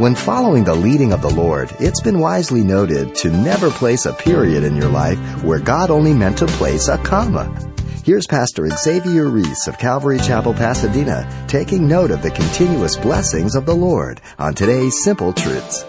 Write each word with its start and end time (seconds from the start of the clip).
When 0.00 0.14
following 0.14 0.64
the 0.64 0.74
leading 0.74 1.12
of 1.12 1.20
the 1.20 1.28
Lord, 1.28 1.76
it's 1.78 2.00
been 2.00 2.20
wisely 2.20 2.64
noted 2.64 3.14
to 3.16 3.28
never 3.28 3.70
place 3.70 4.06
a 4.06 4.14
period 4.14 4.64
in 4.64 4.74
your 4.74 4.88
life 4.88 5.18
where 5.44 5.58
God 5.58 5.90
only 5.90 6.14
meant 6.14 6.38
to 6.38 6.46
place 6.46 6.88
a 6.88 6.96
comma. 6.96 7.54
Here's 8.02 8.26
Pastor 8.26 8.66
Xavier 8.70 9.28
Reese 9.28 9.66
of 9.66 9.76
Calvary 9.76 10.18
Chapel, 10.18 10.54
Pasadena, 10.54 11.28
taking 11.48 11.86
note 11.86 12.10
of 12.10 12.22
the 12.22 12.30
continuous 12.30 12.96
blessings 12.96 13.54
of 13.54 13.66
the 13.66 13.74
Lord 13.74 14.22
on 14.38 14.54
today's 14.54 15.04
Simple 15.04 15.34
Truths. 15.34 15.84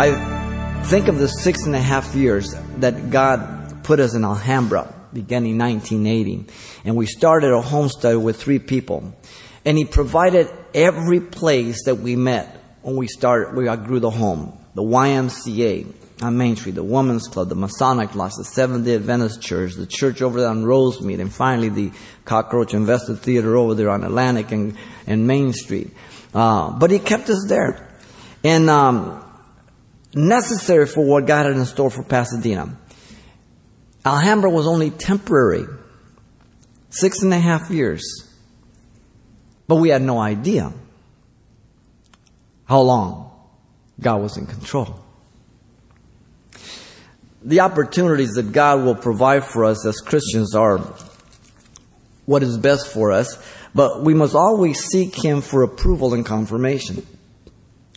I 0.00 0.82
think 0.86 1.06
of 1.06 1.20
the 1.20 1.28
six 1.28 1.64
and 1.64 1.76
a 1.76 1.80
half 1.80 2.12
years 2.16 2.56
that 2.78 3.10
God 3.10 3.84
put 3.84 4.00
us 4.00 4.16
in 4.16 4.24
Alhambra, 4.24 4.92
beginning 5.12 5.58
1980. 5.58 6.44
And 6.84 6.96
we 6.96 7.06
started 7.06 7.52
a 7.52 7.60
homestead 7.60 8.16
with 8.16 8.42
three 8.42 8.58
people. 8.58 9.14
And 9.64 9.78
He 9.78 9.84
provided 9.84 10.50
every 10.74 11.20
place 11.20 11.84
that 11.84 11.96
we 11.96 12.16
met 12.16 12.62
when 12.82 12.96
we 12.96 13.06
started, 13.06 13.54
we 13.54 13.64
grew 13.76 14.00
the 14.00 14.10
home. 14.10 14.58
The 14.74 14.82
YMCA 14.82 16.22
on 16.22 16.36
Main 16.36 16.56
Street, 16.56 16.74
the 16.74 16.84
Women's 16.84 17.28
Club, 17.28 17.48
the 17.48 17.54
Masonic 17.54 18.14
Lodge, 18.14 18.32
the 18.36 18.44
Seventh 18.44 18.84
day 18.84 18.94
Adventist 18.94 19.42
Church, 19.42 19.74
the 19.74 19.86
church 19.86 20.22
over 20.22 20.40
there 20.40 20.48
on 20.48 20.64
Rosemead, 20.64 21.20
and 21.20 21.32
finally 21.32 21.68
the 21.68 21.92
Cockroach 22.24 22.74
Investor 22.74 23.16
Theater 23.16 23.56
over 23.56 23.74
there 23.74 23.90
on 23.90 24.04
Atlantic 24.04 24.52
and, 24.52 24.76
and 25.06 25.26
Main 25.26 25.52
Street. 25.52 25.90
Uh, 26.34 26.70
but 26.70 26.90
He 26.90 26.98
kept 26.98 27.28
us 27.28 27.44
there. 27.48 27.88
And 28.44 28.70
um, 28.70 29.22
necessary 30.14 30.86
for 30.86 31.04
what 31.04 31.26
God 31.26 31.46
had 31.46 31.56
in 31.56 31.64
store 31.64 31.90
for 31.90 32.02
Pasadena. 32.02 32.76
Alhambra 34.04 34.50
was 34.50 34.66
only 34.66 34.90
temporary, 34.90 35.64
six 36.90 37.22
and 37.22 37.32
a 37.32 37.38
half 37.38 37.70
years. 37.70 38.31
But 39.72 39.76
we 39.76 39.88
had 39.88 40.02
no 40.02 40.18
idea 40.18 40.70
how 42.66 42.82
long 42.82 43.30
God 43.98 44.20
was 44.20 44.36
in 44.36 44.44
control. 44.44 45.02
The 47.42 47.60
opportunities 47.60 48.32
that 48.32 48.52
God 48.52 48.84
will 48.84 48.94
provide 48.94 49.46
for 49.46 49.64
us 49.64 49.86
as 49.86 49.96
Christians 50.00 50.54
are 50.54 50.76
what 52.26 52.42
is 52.42 52.58
best 52.58 52.92
for 52.92 53.12
us, 53.12 53.42
but 53.74 54.02
we 54.02 54.12
must 54.12 54.34
always 54.34 54.78
seek 54.78 55.24
Him 55.24 55.40
for 55.40 55.62
approval 55.62 56.12
and 56.12 56.26
confirmation. 56.26 57.06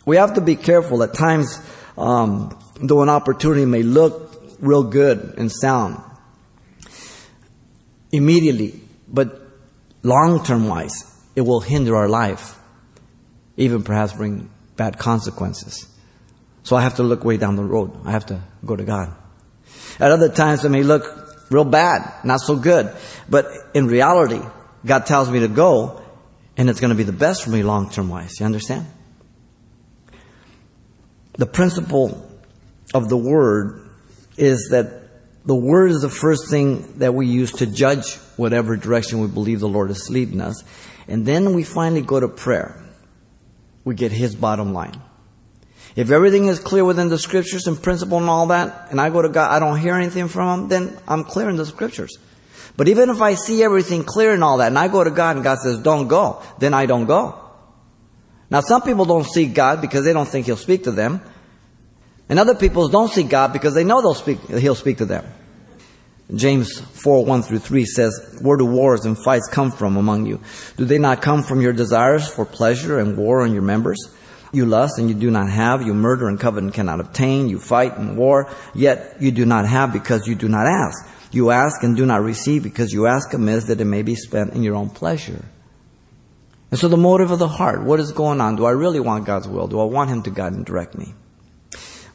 We 0.06 0.16
have 0.16 0.32
to 0.36 0.40
be 0.40 0.56
careful 0.56 1.02
at 1.02 1.12
times, 1.12 1.60
um, 1.98 2.58
though 2.80 3.02
an 3.02 3.10
opportunity 3.10 3.66
may 3.66 3.82
look 3.82 4.56
real 4.60 4.82
good 4.82 5.34
and 5.36 5.52
sound 5.52 6.02
immediately, 8.12 8.80
but 9.06 9.42
long 10.02 10.42
term 10.42 10.68
wise, 10.68 11.12
it 11.36 11.42
will 11.42 11.60
hinder 11.60 11.94
our 11.94 12.08
life, 12.08 12.58
even 13.56 13.82
perhaps 13.84 14.14
bring 14.14 14.50
bad 14.76 14.98
consequences. 14.98 15.86
So 16.62 16.74
I 16.74 16.82
have 16.82 16.96
to 16.96 17.04
look 17.04 17.24
way 17.24 17.36
down 17.36 17.54
the 17.54 17.62
road. 17.62 17.92
I 18.04 18.10
have 18.10 18.26
to 18.26 18.42
go 18.64 18.74
to 18.74 18.82
God. 18.82 19.14
At 20.00 20.10
other 20.10 20.30
times, 20.30 20.64
it 20.64 20.70
may 20.70 20.82
look 20.82 21.04
real 21.50 21.64
bad, 21.64 22.24
not 22.24 22.40
so 22.40 22.56
good. 22.56 22.92
But 23.28 23.46
in 23.74 23.86
reality, 23.86 24.40
God 24.84 25.06
tells 25.06 25.30
me 25.30 25.40
to 25.40 25.48
go, 25.48 26.02
and 26.56 26.68
it's 26.68 26.80
going 26.80 26.90
to 26.90 26.96
be 26.96 27.04
the 27.04 27.12
best 27.12 27.44
for 27.44 27.50
me 27.50 27.62
long 27.62 27.90
term 27.90 28.08
wise. 28.08 28.40
You 28.40 28.46
understand? 28.46 28.86
The 31.34 31.46
principle 31.46 32.28
of 32.94 33.08
the 33.08 33.16
Word 33.16 33.88
is 34.36 34.68
that 34.70 35.02
the 35.44 35.54
Word 35.54 35.90
is 35.90 36.00
the 36.00 36.08
first 36.08 36.48
thing 36.48 36.98
that 36.98 37.14
we 37.14 37.26
use 37.26 37.52
to 37.52 37.66
judge 37.66 38.14
whatever 38.36 38.76
direction 38.76 39.20
we 39.20 39.28
believe 39.28 39.60
the 39.60 39.68
Lord 39.68 39.90
is 39.90 40.08
leading 40.10 40.40
us. 40.40 40.64
And 41.08 41.24
then 41.24 41.54
we 41.54 41.62
finally 41.62 42.02
go 42.02 42.20
to 42.20 42.28
prayer. 42.28 42.82
We 43.84 43.94
get 43.94 44.12
His 44.12 44.34
bottom 44.34 44.72
line. 44.72 45.00
If 45.94 46.10
everything 46.10 46.46
is 46.46 46.58
clear 46.58 46.84
within 46.84 47.08
the 47.08 47.18
scriptures 47.18 47.66
and 47.66 47.80
principle 47.80 48.18
and 48.18 48.28
all 48.28 48.48
that, 48.48 48.88
and 48.90 49.00
I 49.00 49.08
go 49.08 49.22
to 49.22 49.28
God, 49.28 49.50
I 49.50 49.58
don't 49.58 49.78
hear 49.78 49.94
anything 49.94 50.28
from 50.28 50.60
Him, 50.60 50.68
then 50.68 50.98
I'm 51.08 51.24
clear 51.24 51.48
in 51.48 51.56
the 51.56 51.64
scriptures. 51.64 52.18
But 52.76 52.88
even 52.88 53.08
if 53.08 53.22
I 53.22 53.34
see 53.34 53.62
everything 53.62 54.04
clear 54.04 54.34
and 54.34 54.44
all 54.44 54.58
that, 54.58 54.68
and 54.68 54.78
I 54.78 54.88
go 54.88 55.02
to 55.02 55.10
God 55.10 55.36
and 55.36 55.44
God 55.44 55.58
says, 55.58 55.78
don't 55.78 56.08
go, 56.08 56.42
then 56.58 56.74
I 56.74 56.84
don't 56.84 57.06
go. 57.06 57.40
Now 58.50 58.60
some 58.60 58.82
people 58.82 59.06
don't 59.06 59.24
see 59.24 59.46
God 59.46 59.80
because 59.80 60.04
they 60.04 60.12
don't 60.12 60.28
think 60.28 60.46
He'll 60.46 60.56
speak 60.56 60.84
to 60.84 60.92
them. 60.92 61.22
And 62.28 62.38
other 62.38 62.54
people 62.54 62.88
don't 62.88 63.10
see 63.10 63.22
God 63.22 63.52
because 63.52 63.74
they 63.74 63.84
know 63.84 64.02
they'll 64.02 64.14
speak, 64.14 64.40
He'll 64.50 64.74
speak 64.74 64.98
to 64.98 65.06
them. 65.06 65.24
James 66.34 66.80
4, 66.80 67.24
1 67.24 67.42
through 67.42 67.60
3 67.60 67.84
says, 67.84 68.38
Where 68.42 68.56
do 68.56 68.66
wars 68.66 69.04
and 69.04 69.16
fights 69.16 69.48
come 69.48 69.70
from 69.70 69.96
among 69.96 70.26
you? 70.26 70.40
Do 70.76 70.84
they 70.84 70.98
not 70.98 71.22
come 71.22 71.44
from 71.44 71.60
your 71.60 71.72
desires 71.72 72.28
for 72.28 72.44
pleasure 72.44 72.98
and 72.98 73.16
war 73.16 73.42
on 73.42 73.52
your 73.52 73.62
members? 73.62 73.98
You 74.52 74.66
lust 74.66 74.98
and 74.98 75.08
you 75.08 75.14
do 75.14 75.30
not 75.30 75.48
have. 75.48 75.82
You 75.82 75.94
murder 75.94 76.28
and 76.28 76.40
covet 76.40 76.64
and 76.64 76.74
cannot 76.74 76.98
obtain. 76.98 77.48
You 77.48 77.60
fight 77.60 77.96
and 77.96 78.16
war, 78.16 78.50
yet 78.74 79.16
you 79.20 79.30
do 79.30 79.46
not 79.46 79.66
have 79.66 79.92
because 79.92 80.26
you 80.26 80.34
do 80.34 80.48
not 80.48 80.66
ask. 80.66 81.06
You 81.30 81.50
ask 81.50 81.82
and 81.82 81.96
do 81.96 82.06
not 82.06 82.22
receive 82.22 82.62
because 82.62 82.92
you 82.92 83.06
ask 83.06 83.32
amiss 83.32 83.64
that 83.64 83.80
it 83.80 83.84
may 83.84 84.02
be 84.02 84.14
spent 84.14 84.52
in 84.52 84.62
your 84.62 84.74
own 84.74 84.90
pleasure. 84.90 85.44
And 86.70 86.80
so 86.80 86.88
the 86.88 86.96
motive 86.96 87.30
of 87.30 87.38
the 87.38 87.48
heart, 87.48 87.82
what 87.82 88.00
is 88.00 88.10
going 88.12 88.40
on? 88.40 88.56
Do 88.56 88.64
I 88.64 88.72
really 88.72 89.00
want 89.00 89.26
God's 89.26 89.46
will? 89.46 89.68
Do 89.68 89.78
I 89.78 89.84
want 89.84 90.10
Him 90.10 90.22
to 90.22 90.30
guide 90.30 90.54
and 90.54 90.64
direct 90.64 90.96
me? 90.96 91.14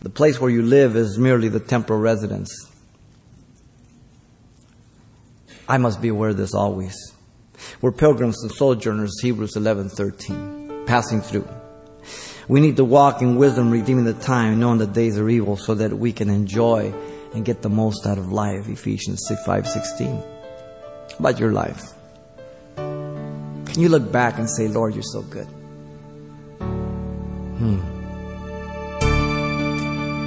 The 0.01 0.09
place 0.09 0.41
where 0.41 0.49
you 0.49 0.63
live 0.63 0.95
is 0.95 1.17
merely 1.17 1.47
the 1.47 1.59
temporal 1.59 1.99
residence. 1.99 2.70
I 5.71 5.77
must 5.77 6.01
be 6.01 6.09
aware 6.09 6.31
of 6.31 6.37
this 6.37 6.53
always. 6.53 7.13
We're 7.79 7.93
pilgrims 7.93 8.43
and 8.43 8.51
sojourners, 8.51 9.21
Hebrews 9.21 9.55
11, 9.55 9.87
13, 9.87 10.83
passing 10.85 11.21
through. 11.21 11.47
We 12.49 12.59
need 12.59 12.75
to 12.75 12.83
walk 12.83 13.21
in 13.21 13.37
wisdom, 13.37 13.71
redeeming 13.71 14.03
the 14.03 14.13
time, 14.13 14.59
knowing 14.59 14.79
the 14.79 14.85
days 14.85 15.17
are 15.17 15.29
evil, 15.29 15.55
so 15.55 15.73
that 15.75 15.93
we 15.93 16.11
can 16.11 16.29
enjoy 16.29 16.93
and 17.33 17.45
get 17.45 17.61
the 17.61 17.69
most 17.69 18.05
out 18.05 18.17
of 18.17 18.33
life. 18.33 18.67
Ephesians 18.67 19.23
6, 19.29 19.45
5, 19.45 19.65
16. 19.65 20.21
About 21.19 21.39
your 21.39 21.53
life. 21.53 21.93
Can 22.75 23.75
you 23.77 23.87
look 23.87 24.11
back 24.11 24.39
and 24.39 24.49
say, 24.49 24.67
Lord, 24.67 24.93
you're 24.93 25.03
so 25.03 25.21
good? 25.21 25.47
Hmm. 27.59 28.00